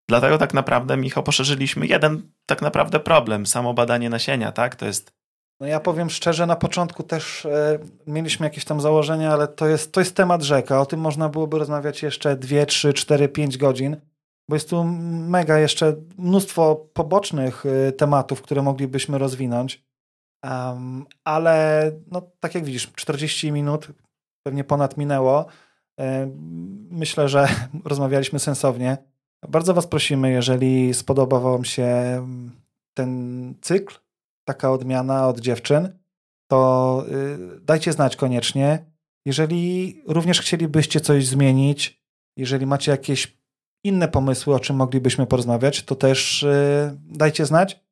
[0.09, 4.77] Dlatego tak naprawdę, Michał, poszerzyliśmy jeden tak naprawdę problem, samo badanie nasienia, tak?
[4.77, 5.13] To jest
[5.61, 9.93] No ja powiem szczerze, na początku też e, mieliśmy jakieś tam założenia, ale to jest,
[9.93, 10.81] to jest temat rzeka.
[10.81, 13.97] O tym można byłoby rozmawiać jeszcze 2, 3, 4, 5 godzin,
[14.49, 14.85] bo jest tu
[15.29, 19.85] mega jeszcze mnóstwo pobocznych e, tematów, które moglibyśmy rozwinąć.
[20.45, 23.89] Um, ale no, tak jak widzisz, 40 minut
[24.43, 25.47] pewnie ponad minęło.
[26.01, 26.31] E,
[26.91, 27.49] myślę, że
[27.85, 28.99] rozmawialiśmy sensownie.
[29.49, 31.93] Bardzo Was prosimy, jeżeli spodobał Wam się
[32.95, 33.95] ten cykl,
[34.45, 35.99] taka odmiana od dziewczyn,
[36.51, 37.05] to
[37.57, 38.85] y, dajcie znać koniecznie.
[39.27, 42.03] Jeżeli również chcielibyście coś zmienić,
[42.37, 43.39] jeżeli macie jakieś
[43.85, 47.85] inne pomysły, o czym moglibyśmy porozmawiać, to też y, dajcie znać.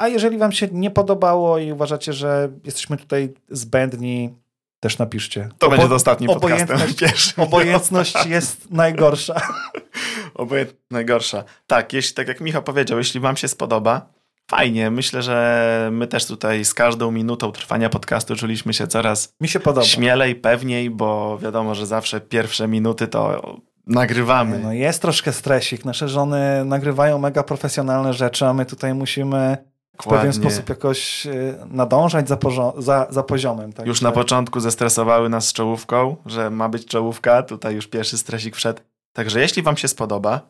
[0.00, 4.34] A jeżeli Wam się nie podobało i uważacie, że jesteśmy tutaj zbędni,
[4.80, 5.48] też napiszcie.
[5.58, 6.76] To Obo- będzie podcastem.
[6.76, 7.32] obojętność-.
[7.46, 9.40] Obojętność jest najgorsza.
[10.34, 11.44] Obojętnie najgorsza.
[11.66, 14.12] Tak, jeśli, tak jak Michał powiedział, jeśli wam się spodoba,
[14.50, 14.90] fajnie.
[14.90, 19.60] Myślę, że my też tutaj z każdą minutą trwania podcastu czuliśmy się coraz Mi się
[19.60, 19.86] podoba.
[19.86, 23.42] śmielej, pewniej, bo wiadomo, że zawsze pierwsze minuty to
[23.86, 24.58] nagrywamy.
[24.58, 25.84] No jest troszkę stresik.
[25.84, 29.56] Nasze żony nagrywają mega profesjonalne rzeczy, a my tutaj musimy
[30.00, 30.32] w pewien Dokładnie.
[30.32, 32.38] sposób jakoś y, nadążać za,
[32.78, 33.72] za, za poziomem.
[33.72, 33.86] Tak?
[33.86, 37.42] Już na początku zestresowały nas z czołówką, że ma być czołówka.
[37.42, 38.80] Tutaj już pierwszy stresik wszedł.
[39.12, 40.40] Także jeśli wam się spodoba,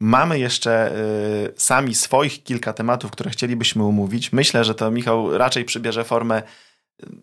[0.00, 4.32] mamy jeszcze y, sami swoich kilka tematów, które chcielibyśmy umówić.
[4.32, 6.42] Myślę, że to Michał raczej przybierze formę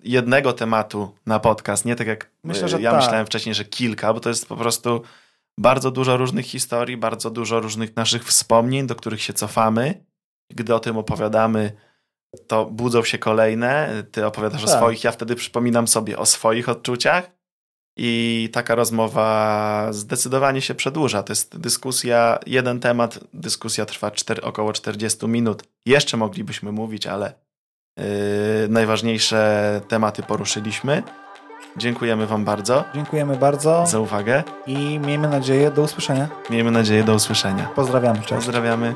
[0.03, 3.01] jednego tematu na podcast, nie tak jak Myślę, y, że ja tak.
[3.01, 5.01] myślałem wcześniej, że kilka, bo to jest po prostu
[5.59, 10.05] bardzo dużo różnych historii, bardzo dużo różnych naszych wspomnień, do których się cofamy.
[10.49, 11.71] Gdy o tym opowiadamy,
[12.47, 14.03] to budzą się kolejne.
[14.11, 14.77] Ty opowiadasz o Tak.
[14.77, 17.31] swoich, ja wtedy przypominam sobie o swoich odczuciach.
[17.97, 21.23] I taka rozmowa zdecydowanie się przedłuża.
[21.23, 25.63] To jest dyskusja, jeden temat, dyskusja trwa czter, około 40 minut.
[25.85, 27.33] Jeszcze moglibyśmy mówić, ale
[27.97, 28.03] yy,
[28.69, 31.03] najważniejsze tematy poruszyliśmy.
[31.77, 34.43] Dziękujemy Wam bardzo Dziękujemy bardzo za uwagę.
[34.67, 36.27] i miejmy nadzieję do usłyszenia.
[36.49, 37.69] Miejmy nadzieję do usłyszenia.
[37.75, 38.33] Pozdrawiamy, cześć.
[38.33, 38.95] Pozdrawiamy.